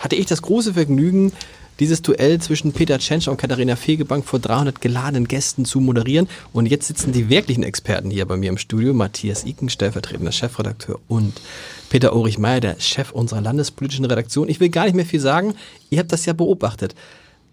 hatte 0.00 0.16
ich 0.16 0.26
das 0.26 0.42
große 0.42 0.74
Vergnügen, 0.74 1.32
dieses 1.78 2.02
Duell 2.02 2.38
zwischen 2.40 2.72
Peter 2.72 2.98
Tschentscher 2.98 3.30
und 3.30 3.38
Katharina 3.38 3.74
Fegebank 3.74 4.26
vor 4.26 4.38
300 4.38 4.80
geladenen 4.80 5.26
Gästen 5.26 5.64
zu 5.64 5.80
moderieren. 5.80 6.28
Und 6.52 6.66
jetzt 6.66 6.86
sitzen 6.88 7.12
die 7.12 7.30
wirklichen 7.30 7.62
Experten 7.62 8.10
hier 8.10 8.26
bei 8.26 8.36
mir 8.36 8.50
im 8.50 8.58
Studio. 8.58 8.92
Matthias 8.92 9.44
Iken, 9.44 9.70
stellvertretender 9.70 10.32
Chefredakteur 10.32 11.00
und 11.08 11.40
Peter 11.88 12.14
Ulrich 12.14 12.38
Meyer, 12.38 12.60
der 12.60 12.80
Chef 12.80 13.12
unserer 13.12 13.40
landespolitischen 13.40 14.04
Redaktion. 14.04 14.48
Ich 14.48 14.60
will 14.60 14.68
gar 14.68 14.84
nicht 14.84 14.94
mehr 14.94 15.06
viel 15.06 15.20
sagen. 15.20 15.54
Ihr 15.88 15.98
habt 16.00 16.12
das 16.12 16.26
ja 16.26 16.34
beobachtet. 16.34 16.94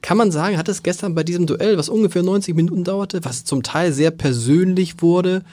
Kann 0.02 0.18
man 0.18 0.32
sagen, 0.32 0.58
hat 0.58 0.70
es 0.70 0.84
gestern 0.84 1.16
bei 1.16 1.24
diesem 1.24 1.48
Duell, 1.48 1.78
was 1.78 1.90
ungefähr 1.90 2.22
90 2.22 2.54
Minuten 2.54 2.84
dauerte, 2.84 3.24
was 3.24 3.46
zum 3.46 3.64
Teil 3.64 3.94
sehr 3.94 4.12
persönlich 4.12 5.02
wurde, 5.02 5.44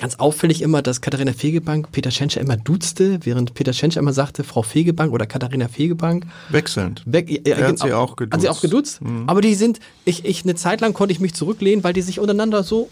ganz 0.00 0.14
auffällig 0.16 0.62
immer, 0.62 0.80
dass 0.80 1.02
Katharina 1.02 1.32
Fegebank 1.32 1.92
Peter 1.92 2.10
Tschentscher 2.10 2.40
immer 2.40 2.56
duzte, 2.56 3.20
während 3.24 3.52
Peter 3.52 3.72
Tschentscher 3.72 4.00
immer 4.00 4.14
sagte, 4.14 4.44
Frau 4.44 4.62
Fegebank 4.62 5.12
oder 5.12 5.26
Katharina 5.26 5.68
Fegebank. 5.68 6.26
Wechselnd. 6.48 7.04
Ja, 7.06 7.20
er 7.20 7.68
hat 7.68 7.78
sie 7.78 7.92
auch 7.92 8.16
geduzt. 8.16 8.32
Hat 8.32 8.40
sie 8.40 8.48
auch 8.48 8.62
geduzt? 8.62 9.02
Mhm. 9.02 9.24
Aber 9.28 9.42
die 9.42 9.54
sind, 9.54 9.78
ich, 10.06 10.24
ich, 10.24 10.42
eine 10.44 10.54
Zeit 10.54 10.80
lang 10.80 10.94
konnte 10.94 11.12
ich 11.12 11.20
mich 11.20 11.34
zurücklehnen, 11.34 11.84
weil 11.84 11.92
die 11.92 12.00
sich 12.00 12.18
untereinander 12.18 12.62
so 12.62 12.88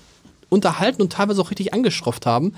unterhalten 0.50 1.00
und 1.00 1.12
teilweise 1.12 1.40
auch 1.40 1.50
richtig 1.50 1.72
angeschrofft 1.72 2.26
haben. 2.26 2.52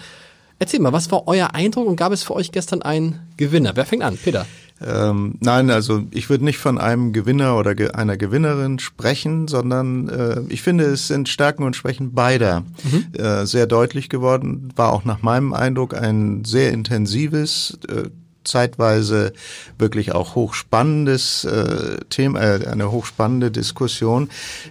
Erzähl 0.58 0.80
mal, 0.80 0.92
was 0.92 1.10
war 1.12 1.28
euer 1.28 1.54
Eindruck 1.54 1.86
und 1.86 1.96
gab 1.96 2.12
es 2.12 2.24
für 2.24 2.34
euch 2.34 2.50
gestern 2.50 2.82
einen 2.82 3.20
Gewinner? 3.36 3.76
Wer 3.76 3.86
fängt 3.86 4.02
an? 4.02 4.16
Peter. 4.16 4.46
Ähm, 4.82 5.34
nein, 5.40 5.70
also 5.70 6.04
ich 6.10 6.30
würde 6.30 6.44
nicht 6.44 6.58
von 6.58 6.78
einem 6.78 7.12
Gewinner 7.12 7.56
oder 7.58 7.74
ge 7.74 7.90
einer 7.90 8.16
Gewinnerin 8.16 8.78
sprechen, 8.78 9.46
sondern 9.46 10.08
äh, 10.08 10.40
ich 10.48 10.62
finde, 10.62 10.84
es 10.84 11.08
sind 11.08 11.28
Stärken 11.28 11.64
und 11.64 11.76
Schwächen 11.76 12.14
beider 12.14 12.64
mhm. 12.82 13.06
äh, 13.12 13.44
sehr 13.44 13.66
deutlich 13.66 14.08
geworden. 14.08 14.72
War 14.76 14.92
auch 14.92 15.04
nach 15.04 15.22
meinem 15.22 15.52
Eindruck 15.52 15.94
ein 15.94 16.44
sehr 16.44 16.72
intensives, 16.72 17.78
äh, 17.88 18.08
zeitweise 18.44 19.32
wirklich 19.78 20.12
auch 20.12 20.34
hochspannendes 20.34 21.44
äh, 21.44 21.98
Thema, 22.08 22.40
äh, 22.40 22.66
eine 22.66 22.90
hochspannende 22.90 23.50
Diskussion. 23.50 24.30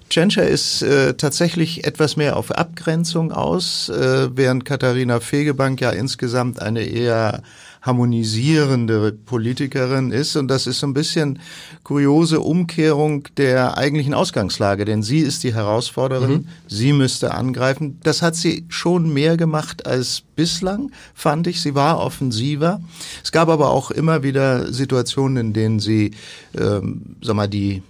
Tschentscher 0.09 0.47
ist 0.47 0.81
äh, 0.81 1.13
tatsächlich 1.13 1.85
etwas 1.85 2.17
mehr 2.17 2.35
auf 2.35 2.51
Abgrenzung 2.51 3.31
aus, 3.31 3.89
äh, 3.89 4.29
während 4.35 4.65
Katharina 4.65 5.19
Fegebank 5.19 5.81
ja 5.81 5.91
insgesamt 5.91 6.61
eine 6.61 6.81
eher 6.81 7.43
harmonisierende 7.81 9.11
Politikerin 9.11 10.11
ist. 10.11 10.35
Und 10.35 10.47
das 10.49 10.67
ist 10.67 10.79
so 10.79 10.87
ein 10.87 10.93
bisschen 10.93 11.39
kuriose 11.83 12.39
Umkehrung 12.41 13.27
der 13.37 13.77
eigentlichen 13.77 14.13
Ausgangslage, 14.13 14.85
denn 14.85 15.03
sie 15.03 15.19
ist 15.19 15.43
die 15.43 15.53
Herausforderin, 15.53 16.31
mhm. 16.31 16.47
sie 16.67 16.93
müsste 16.93 17.33
angreifen. 17.33 17.99
Das 18.03 18.21
hat 18.21 18.35
sie 18.35 18.65
schon 18.67 19.13
mehr 19.13 19.37
gemacht 19.37 19.85
als 19.85 20.23
bislang, 20.35 20.91
fand 21.13 21.47
ich. 21.47 21.61
Sie 21.61 21.75
war 21.75 21.99
offensiver. 21.99 22.81
Es 23.23 23.31
gab 23.31 23.49
aber 23.49 23.69
auch 23.69 23.91
immer 23.91 24.23
wieder 24.23 24.71
Situationen, 24.71 25.37
in 25.37 25.53
denen 25.53 25.79
sie, 25.79 26.11
ähm, 26.57 27.15
sag 27.21 27.35
mal, 27.35 27.47
die 27.47 27.81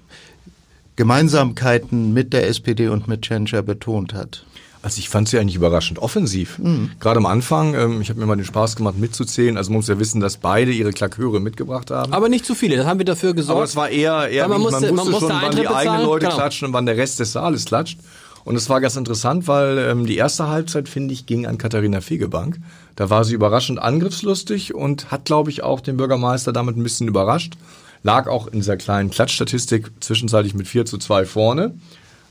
Gemeinsamkeiten 0.96 2.14
mit 2.14 2.34
der 2.34 2.48
SPD 2.48 2.90
und 2.90 3.08
mit 3.08 3.22
Tschentscher 3.22 3.62
betont 3.64 4.14
hat. 4.14 4.46
Also 4.82 5.00
ich 5.00 5.10
fand 5.10 5.28
sie 5.28 5.38
eigentlich 5.38 5.56
überraschend 5.56 6.00
offensiv. 6.00 6.58
Mhm. 6.58 6.92
Gerade 7.02 7.18
am 7.18 7.26
Anfang, 7.26 7.74
ähm, 7.74 8.02
ich 8.02 8.10
habe 8.10 8.20
mir 8.20 8.26
mal 8.26 8.38
den 8.38 8.46
Spaß 8.46 8.78
gemacht 8.78 8.98
mitzuzählen. 8.98 9.58
Also 9.58 9.72
man 9.72 9.80
muss 9.80 9.90
ja 9.90 10.00
wissen, 10.00 10.22
dass 10.22 10.38
beide 10.38 10.72
ihre 10.72 10.92
Klaköre 10.92 11.42
mitgebracht 11.42 11.92
haben. 11.92 12.14
Aber 12.14 12.30
nicht 12.30 12.46
zu 12.46 12.56
viele, 12.56 12.78
das 12.78 12.86
haben 12.86 12.98
wir 12.98 13.06
dafür 13.06 13.34
gesorgt. 13.34 13.58
Aber 13.58 13.66
es 13.66 13.76
war 13.76 13.90
eher, 13.90 14.30
eher 14.30 14.48
man, 14.48 14.62
musste, 14.62 14.92
man 14.94 15.06
wusste 15.08 15.28
man 15.28 15.42
schon, 15.42 15.42
wann 15.42 15.56
die 15.56 15.68
eigenen 15.68 16.04
Leute 16.04 16.28
genau. 16.28 16.38
klatschen 16.38 16.68
und 16.68 16.74
wann 16.74 16.86
der 16.86 16.96
Rest 16.96 17.20
des 17.20 17.34
Saales 17.34 17.66
klatscht. 17.66 18.00
Und 18.46 18.56
es 18.56 18.70
war 18.70 18.80
ganz 18.80 18.96
interessant, 18.96 19.48
weil 19.48 19.78
ähm, 19.80 20.06
die 20.06 20.16
erste 20.16 20.48
Halbzeit, 20.48 20.88
finde 20.88 21.14
ich, 21.14 21.26
ging 21.26 21.46
an 21.46 21.58
Katharina 21.58 22.00
Fegebank. 22.00 22.58
Da 22.96 23.10
war 23.10 23.26
sie 23.26 23.34
überraschend 23.34 23.80
angriffslustig 23.80 24.74
und 24.74 25.12
hat, 25.12 25.26
glaube 25.26 25.50
ich, 25.50 25.62
auch 25.62 25.82
den 25.82 25.98
Bürgermeister 25.98 26.54
damit 26.54 26.78
ein 26.78 26.84
bisschen 26.84 27.08
überrascht. 27.08 27.58
Lag 28.02 28.28
auch 28.28 28.48
in 28.48 28.60
dieser 28.60 28.78
kleinen 28.78 29.10
Klatschstatistik 29.10 29.92
zwischenzeitlich 30.00 30.54
mit 30.54 30.68
4 30.68 30.86
zu 30.86 30.98
2 30.98 31.26
vorne. 31.26 31.74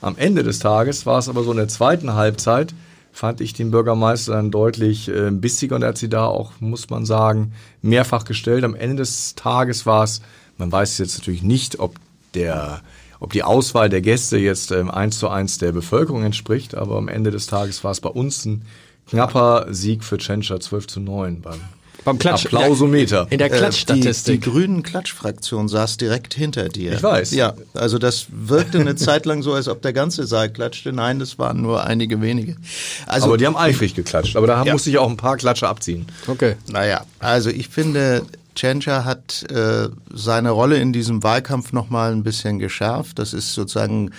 Am 0.01 0.17
Ende 0.17 0.43
des 0.43 0.59
Tages 0.59 1.07
war 1.07 1.19
es 1.19 1.29
aber 1.29 1.43
so 1.43 1.51
in 1.51 1.57
der 1.57 1.69
zweiten 1.69 2.15
Halbzeit, 2.15 2.75
fand 3.13 3.41
ich 3.41 3.53
den 3.53 3.71
Bürgermeister 3.71 4.33
dann 4.33 4.51
deutlich 4.51 5.09
äh, 5.09 5.31
bissiger 5.31 5.77
und 5.77 5.83
er 5.83 5.89
hat 5.89 5.99
sie 5.99 6.09
da 6.09 6.27
auch, 6.27 6.53
muss 6.61 6.89
man 6.89 7.05
sagen, 7.05 7.53
mehrfach 7.83 8.25
gestellt. 8.25 8.65
Am 8.65 8.77
Ende 8.77 8.97
des 8.97 9.35
Tages 9.35 9.87
war 9.87 10.05
es, 10.05 10.23
man 10.57 10.71
weiß 10.71 10.99
jetzt 10.99 11.19
natürlich 11.19 11.43
nicht, 11.43 11.81
ob 11.81 11.97
der 12.35 12.83
ob 13.21 13.33
die 13.33 13.43
Auswahl 13.43 13.89
der 13.89 14.01
Gäste 14.01 14.39
jetzt 14.39 14.71
ähm, 14.71 14.91
eins 14.91 15.19
zu 15.19 15.29
eins 15.29 15.59
der 15.59 15.73
Bevölkerung 15.73 16.23
entspricht, 16.23 16.77
aber 16.77 16.97
am 16.97 17.09
Ende 17.09 17.33
des 17.33 17.49
Tages 17.49 17.83
war 17.83 17.91
es 17.91 18.01
bei 18.01 18.11
uns 18.11 18.45
ein 18.45 18.63
knapper 19.09 19.67
Sieg 19.71 20.05
für 20.05 20.19
Tschentscher 20.19 20.61
12 20.61 20.87
zu 20.87 21.01
9 21.01 21.41
beim 21.41 21.61
beim 22.09 22.19
Klatsch. 22.19 22.47
Applausometer. 22.47 23.27
In 23.31 23.39
der 23.39 23.51
Klatschstatistik. 23.51 24.35
Äh, 24.35 24.39
die, 24.39 24.45
die 24.45 24.51
grünen 24.51 24.83
Klatschfraktion 24.83 25.69
saß 25.69 25.97
direkt 25.97 26.35
hinter 26.35 26.69
dir. 26.69 26.93
Ich 26.93 27.03
weiß. 27.03 27.33
Ja, 27.33 27.55
also 27.75 27.99
das 27.99 28.27
wirkte 28.31 28.81
eine 28.81 28.97
Zeit 28.97 29.27
lang 29.27 29.43
so, 29.43 29.53
als 29.53 29.69
ob 29.69 29.83
der 29.83 29.93
ganze 29.93 30.27
Saal 30.27 30.51
klatschte. 30.51 30.93
Nein, 30.93 31.19
das 31.19 31.39
waren 31.39 31.63
nur 31.63 31.85
einige 31.85 32.21
wenige. 32.21 32.57
Also, 33.07 33.27
aber 33.27 33.37
die 33.37 33.47
haben 33.47 33.57
eifrig 33.57 33.95
geklatscht. 33.95 34.37
Aber 34.37 34.47
da 34.47 34.65
ja. 34.65 34.73
musste 34.73 34.91
ich 34.91 34.99
auch 34.99 35.09
ein 35.09 35.17
paar 35.17 35.37
Klatsche 35.37 35.69
abziehen. 35.69 36.07
Okay. 36.27 36.57
Naja, 36.71 37.05
also 37.19 37.51
ich 37.51 37.69
finde, 37.69 38.23
Tschentscher 38.55 39.05
hat 39.05 39.45
äh, 39.51 39.89
seine 40.13 40.51
Rolle 40.51 40.79
in 40.79 40.93
diesem 40.93 41.23
Wahlkampf 41.23 41.73
nochmal 41.73 42.13
ein 42.13 42.25
bisschen 42.25 42.59
geschärft. 42.59 43.19
Das 43.19 43.33
ist 43.33 43.55
sozusagen 43.55 44.11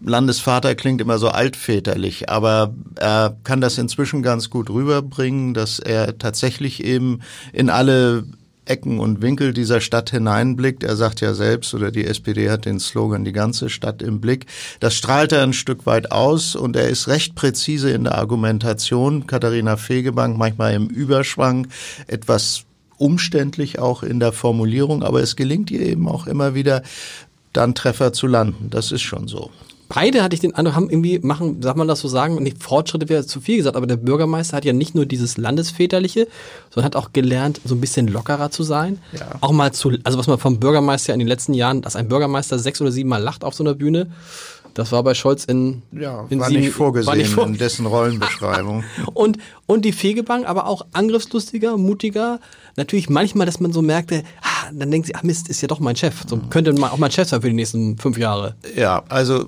Landesvater 0.00 0.74
klingt 0.74 1.00
immer 1.00 1.18
so 1.18 1.28
altväterlich, 1.28 2.28
aber 2.28 2.74
er 2.96 3.36
kann 3.44 3.60
das 3.60 3.78
inzwischen 3.78 4.22
ganz 4.22 4.50
gut 4.50 4.68
rüberbringen, 4.68 5.54
dass 5.54 5.78
er 5.78 6.18
tatsächlich 6.18 6.84
eben 6.84 7.20
in 7.52 7.70
alle 7.70 8.24
Ecken 8.66 8.98
und 8.98 9.22
Winkel 9.22 9.52
dieser 9.52 9.80
Stadt 9.80 10.10
hineinblickt. 10.10 10.82
Er 10.82 10.96
sagt 10.96 11.20
ja 11.20 11.34
selbst, 11.34 11.72
oder 11.72 11.90
die 11.90 12.04
SPD 12.04 12.50
hat 12.50 12.64
den 12.64 12.80
Slogan, 12.80 13.24
die 13.24 13.32
ganze 13.32 13.70
Stadt 13.70 14.02
im 14.02 14.20
Blick. 14.20 14.46
Das 14.80 14.94
strahlt 14.94 15.32
er 15.32 15.42
ein 15.42 15.52
Stück 15.52 15.86
weit 15.86 16.12
aus 16.12 16.56
und 16.56 16.76
er 16.76 16.88
ist 16.88 17.08
recht 17.08 17.34
präzise 17.34 17.90
in 17.90 18.04
der 18.04 18.16
Argumentation. 18.16 19.26
Katharina 19.26 19.76
Fegebank 19.76 20.36
manchmal 20.36 20.74
im 20.74 20.88
Überschwang, 20.88 21.68
etwas 22.06 22.64
umständlich 22.98 23.78
auch 23.78 24.02
in 24.02 24.20
der 24.20 24.32
Formulierung, 24.32 25.02
aber 25.02 25.22
es 25.22 25.36
gelingt 25.36 25.70
ihr 25.70 25.80
eben 25.80 26.08
auch 26.08 26.26
immer 26.26 26.54
wieder, 26.54 26.82
dann 27.52 27.74
Treffer 27.74 28.12
zu 28.12 28.26
landen. 28.26 28.68
Das 28.70 28.90
ist 28.92 29.02
schon 29.02 29.28
so 29.28 29.50
beide 29.88 30.22
hatte 30.22 30.34
ich 30.34 30.40
den 30.40 30.54
Eindruck, 30.54 30.74
haben 30.74 30.90
irgendwie, 30.90 31.18
machen, 31.20 31.62
sagt 31.62 31.76
man 31.76 31.88
das 31.88 32.00
so 32.00 32.08
sagen, 32.08 32.36
nicht 32.42 32.62
Fortschritte 32.62 33.08
wäre 33.08 33.26
zu 33.26 33.40
viel 33.40 33.56
gesagt, 33.58 33.76
aber 33.76 33.86
der 33.86 33.96
Bürgermeister 33.96 34.56
hat 34.56 34.64
ja 34.64 34.72
nicht 34.72 34.94
nur 34.94 35.06
dieses 35.06 35.36
Landesväterliche, 35.36 36.28
sondern 36.70 36.86
hat 36.86 36.96
auch 36.96 37.12
gelernt, 37.12 37.60
so 37.64 37.74
ein 37.74 37.80
bisschen 37.80 38.08
lockerer 38.08 38.50
zu 38.50 38.62
sein. 38.62 38.98
Ja. 39.12 39.26
Auch 39.40 39.52
mal 39.52 39.72
zu, 39.72 39.92
also 40.04 40.18
was 40.18 40.26
man 40.26 40.38
vom 40.38 40.58
Bürgermeister 40.58 41.12
in 41.12 41.18
den 41.18 41.28
letzten 41.28 41.54
Jahren, 41.54 41.82
dass 41.82 41.96
ein 41.96 42.08
Bürgermeister 42.08 42.58
sechs 42.58 42.80
oder 42.80 42.92
sieben 42.92 43.08
Mal 43.08 43.22
lacht 43.22 43.44
auf 43.44 43.54
so 43.54 43.64
einer 43.64 43.74
Bühne, 43.74 44.08
das 44.76 44.92
war 44.92 45.02
bei 45.02 45.14
Scholz 45.14 45.44
in, 45.44 45.82
ja, 45.90 46.26
in 46.28 46.38
war, 46.38 46.48
sieben, 46.48 46.60
nicht 46.60 46.74
vorgesehen 46.74 47.06
war 47.06 47.16
nicht 47.16 47.30
vorgesehen 47.30 47.54
in 47.54 47.58
dessen 47.58 47.86
Rollenbeschreibung. 47.86 48.84
und, 49.14 49.38
und 49.64 49.86
die 49.86 49.92
Fegebank, 49.92 50.46
aber 50.46 50.66
auch 50.66 50.84
angriffslustiger, 50.92 51.78
mutiger. 51.78 52.40
Natürlich 52.76 53.08
manchmal, 53.08 53.46
dass 53.46 53.58
man 53.58 53.72
so 53.72 53.80
merkte, 53.80 54.22
ah, 54.42 54.55
dann 54.72 54.90
denkt 54.90 55.06
sie, 55.06 55.14
ach 55.14 55.22
Mist, 55.22 55.48
ist 55.48 55.60
ja 55.60 55.68
doch 55.68 55.80
mein 55.80 55.96
Chef. 55.96 56.24
So, 56.26 56.38
könnte 56.50 56.74
auch 56.80 56.98
mein 56.98 57.10
Chef 57.10 57.28
sein 57.28 57.42
für 57.42 57.48
die 57.48 57.54
nächsten 57.54 57.98
fünf 57.98 58.18
Jahre. 58.18 58.56
Ja, 58.74 59.04
also 59.08 59.42
äh, 59.42 59.46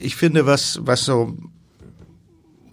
ich 0.00 0.16
finde, 0.16 0.46
was, 0.46 0.80
was 0.82 1.04
so 1.04 1.36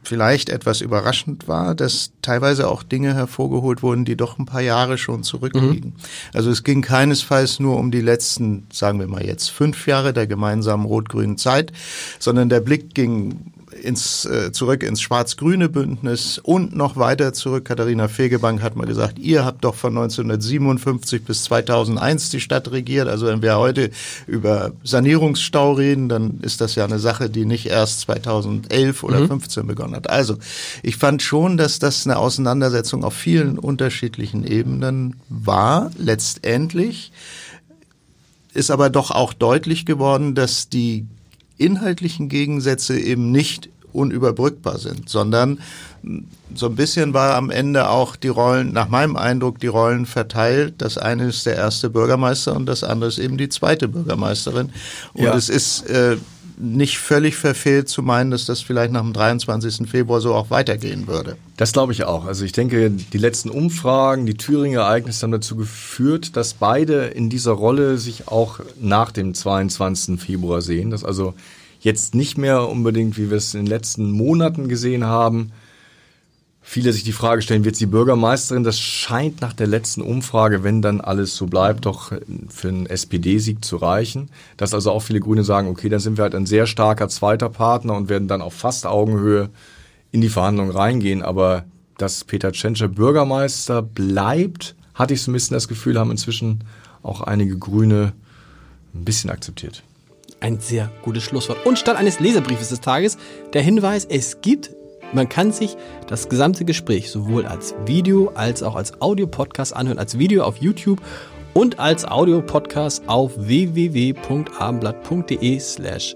vielleicht 0.08 0.50
etwas 0.50 0.82
überraschend 0.82 1.48
war, 1.48 1.76
dass 1.76 2.12
teilweise 2.22 2.70
auch 2.70 2.84
Dinge 2.84 3.14
hervorgeholt 3.14 3.84
wurden, 3.84 4.06
die 4.06 4.16
doch 4.16 4.40
ein 4.40 4.46
paar 4.46 4.62
Jahre 4.62 4.98
schon 4.98 5.24
zurückliegen. 5.24 5.96
Mhm. 5.96 6.04
Also 6.34 6.50
es 6.50 6.64
ging 6.64 6.82
keinesfalls 6.82 7.60
nur 7.60 7.78
um 7.78 7.92
die 7.92 8.02
letzten, 8.02 8.68
sagen 8.72 9.00
wir 9.00 9.08
mal 9.08 9.26
jetzt 9.26 9.52
fünf 9.52 9.86
Jahre 9.86 10.14
der 10.14 10.26
gemeinsamen 10.26 10.86
rot-grünen 10.86 11.38
Zeit, 11.38 11.74
sondern 12.20 12.48
der 12.48 12.62
Blick 12.62 12.94
ging 12.94 13.52
ins, 13.88 14.26
äh, 14.26 14.52
zurück 14.52 14.84
ins 14.84 15.02
schwarz-grüne 15.02 15.70
Bündnis 15.70 16.40
und 16.44 16.76
noch 16.76 16.98
weiter 16.98 17.32
zurück. 17.34 17.66
Katharina 17.66 18.10
Fegebank 18.10 18.62
hat 18.62 18.76
mal 18.76 18.86
gesagt, 18.86 19.18
ihr 19.18 19.46
habt 19.46 19.64
doch 19.64 19.76
von 19.76 19.98
1957 19.98 21.24
bis 21.24 21.44
2001 21.44 22.30
die 22.30 22.42
Stadt 22.42 22.70
regiert. 22.72 23.08
Also 23.08 23.28
wenn 23.28 23.42
wir 23.42 23.58
heute 23.58 23.90
über 24.28 24.74
Sanierungsstau 24.84 25.74
reden, 25.74 26.10
dann 26.10 26.40
ist 26.42 26.60
das 26.60 26.76
ja 26.76 26.84
eine 26.84 27.00
Sache, 27.00 27.30
die 27.30 27.46
nicht 27.46 27.68
erst 27.68 28.02
2011 28.02 29.04
oder 29.04 29.22
mhm. 29.22 29.28
15 29.28 29.66
begonnen 29.66 29.96
hat. 29.96 30.10
Also 30.10 30.38
ich 30.84 30.98
fand 30.98 31.22
schon, 31.22 31.56
dass 31.56 31.80
das 31.80 32.06
eine 32.06 32.18
Auseinandersetzung 32.18 33.06
auf 33.06 33.14
vielen 33.14 33.58
unterschiedlichen 33.58 34.46
Ebenen 34.46 35.16
war. 35.30 35.92
Letztendlich 35.98 37.14
ist 38.54 38.70
aber 38.70 38.90
doch 38.90 39.12
auch 39.12 39.32
deutlich 39.32 39.86
geworden, 39.86 40.36
dass 40.36 40.68
die 40.68 41.06
inhaltlichen 41.58 42.30
Gegensätze 42.30 43.00
eben 43.00 43.32
nicht 43.32 43.70
unüberbrückbar 43.98 44.78
sind, 44.78 45.10
sondern 45.10 45.60
so 46.56 46.68
ein 46.68 46.76
bisschen 46.76 47.14
war 47.14 47.36
am 47.36 47.50
Ende 47.50 47.90
auch 47.90 48.16
die 48.16 48.30
Rollen, 48.30 48.72
nach 48.72 48.88
meinem 48.88 49.16
Eindruck, 49.16 49.60
die 49.60 49.68
Rollen 49.68 50.06
verteilt. 50.06 50.76
Das 50.78 50.98
eine 50.98 51.28
ist 51.28 51.46
der 51.46 51.56
erste 51.56 51.90
Bürgermeister 51.90 52.56
und 52.56 52.66
das 52.66 52.84
andere 52.84 53.10
ist 53.10 53.18
eben 53.18 53.38
die 53.38 53.50
zweite 53.50 53.88
Bürgermeisterin. 53.88 54.70
Und 55.14 55.24
ja. 55.24 55.36
es 55.36 55.50
ist 55.50 55.90
äh, 55.90 56.18
nicht 56.58 56.98
völlig 56.98 57.36
verfehlt 57.36 57.88
zu 57.88 58.02
meinen, 58.02 58.32
dass 58.32 58.46
das 58.46 58.62
vielleicht 58.62 58.92
nach 58.92 59.02
dem 59.02 59.14
23. 59.14 59.88
Februar 59.88 60.22
so 60.22 60.34
auch 60.34 60.50
weitergehen 60.50 61.08
würde. 61.08 61.38
Das 61.56 61.72
glaube 61.72 61.94
ich 61.94 62.04
auch. 62.04 62.26
Also 62.26 62.46
ich 62.46 62.52
denke, 62.52 62.90
die 62.90 63.18
letzten 63.18 63.50
Umfragen, 63.50 64.26
die 64.26 64.36
Thüringer 64.36 64.82
Ereignisse 64.82 65.24
haben 65.24 65.32
dazu 65.32 65.56
geführt, 65.56 66.36
dass 66.36 66.56
beide 66.56 67.06
in 67.06 67.30
dieser 67.30 67.52
Rolle 67.52 67.98
sich 67.98 68.28
auch 68.28 68.60
nach 68.80 69.12
dem 69.12 69.34
22. 69.34 70.20
Februar 70.20 70.62
sehen. 70.62 70.90
Dass 70.90 71.04
also 71.04 71.36
jetzt 71.80 72.16
nicht 72.16 72.38
mehr 72.38 72.68
unbedingt, 72.68 73.18
wie 73.18 73.30
wir 73.30 73.38
es 73.38 73.54
in 73.54 73.62
den 73.62 73.68
letzten 73.68 74.12
Monaten 74.12 74.68
gesehen 74.68 75.06
haben, 75.06 75.52
viele 76.62 76.92
sich 76.92 77.06
die 77.06 77.14
Frage 77.14 77.42
stellen, 77.42 77.64
wird 77.64 77.78
sie 77.78 77.86
Bürgermeisterin? 77.86 78.66
Das 78.66 78.78
scheint 78.78 79.40
nach 79.40 79.54
der 79.54 79.68
letzten 79.68 80.02
Umfrage, 80.02 80.64
wenn 80.64 80.82
dann 80.82 81.00
alles 81.00 81.36
so 81.36 81.46
bleibt, 81.48 81.86
doch 81.86 82.12
für 82.50 82.68
einen 82.68 82.88
SPD-Sieg 82.88 83.64
zu 83.64 83.78
reichen. 83.78 84.30
Dass 84.58 84.74
also 84.74 84.92
auch 84.92 85.00
viele 85.00 85.22
Grüne 85.22 85.46
sagen, 85.46 85.70
okay, 85.70 85.88
dann 85.88 86.02
sind 86.02 86.18
wir 86.18 86.24
halt 86.24 86.36
ein 86.36 86.46
sehr 86.46 86.68
starker 86.68 87.08
zweiter 87.08 87.48
Partner 87.50 87.96
und 87.96 88.10
werden 88.10 88.28
dann 88.28 88.42
auf 88.42 88.54
fast 88.54 88.86
Augenhöhe 88.86 89.50
in 90.12 90.20
die 90.20 90.30
Verhandlungen 90.30 90.72
reingehen. 90.72 91.22
Aber 91.22 91.64
dass 91.98 92.26
Peter 92.26 92.52
Tschentscher 92.52 92.90
Bürgermeister 92.90 93.82
bleibt, 93.82 94.76
hatte 94.94 95.14
ich 95.14 95.22
so 95.22 95.32
ein 95.32 95.34
bisschen 95.34 95.54
das 95.54 95.70
Gefühl, 95.70 95.98
haben 95.98 96.12
inzwischen 96.12 96.66
auch 97.02 97.22
einige 97.22 97.58
Grüne 97.58 98.12
ein 98.94 99.06
bisschen 99.06 99.30
akzeptiert. 99.30 99.84
Ein 100.40 100.60
sehr 100.60 100.92
gutes 101.02 101.24
Schlusswort. 101.24 101.66
Und 101.66 101.80
statt 101.80 101.98
eines 101.98 102.20
Leserbriefes 102.20 102.70
des 102.70 102.82
Tages 102.82 103.18
der 103.54 103.64
Hinweis, 103.64 104.06
es 104.06 104.42
gibt, 104.42 104.70
man 105.14 105.30
kann 105.30 105.52
sich 105.52 105.76
das 106.08 106.30
gesamte 106.30 106.64
Gespräch 106.66 107.10
sowohl 107.10 107.46
als 107.46 107.74
Video 107.86 108.32
als 108.36 108.62
auch 108.62 108.76
als 108.76 109.02
Audio-Podcast 109.02 109.76
anhören, 109.76 109.98
als 109.98 110.20
Video 110.20 110.44
auf 110.44 110.58
YouTube 110.58 111.02
und 111.54 111.80
als 111.80 112.06
Audio-Podcast 112.06 113.02
auf 113.08 113.32
www.abendblatt.de 113.36 115.60
slash 115.60 116.16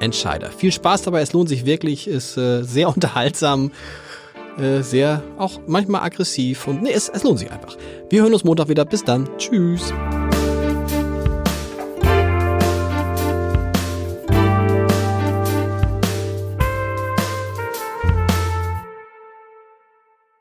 Entscheider. 0.00 0.50
Viel 0.50 0.72
Spaß 0.72 1.02
dabei, 1.02 1.20
es 1.20 1.32
lohnt 1.32 1.48
sich 1.48 1.64
wirklich, 1.64 2.08
ist 2.08 2.36
äh, 2.36 2.62
sehr 2.62 2.88
unterhaltsam, 2.94 3.70
äh, 4.58 4.82
sehr 4.82 5.22
auch 5.38 5.60
manchmal 5.66 6.02
aggressiv 6.02 6.66
und 6.66 6.82
nee, 6.82 6.90
es, 6.92 7.08
es 7.08 7.22
lohnt 7.22 7.38
sich 7.38 7.52
einfach. 7.52 7.76
Wir 8.08 8.22
hören 8.22 8.32
uns 8.32 8.42
Montag 8.42 8.68
wieder. 8.68 8.84
Bis 8.84 9.04
dann. 9.04 9.28
Tschüss. 9.38 9.92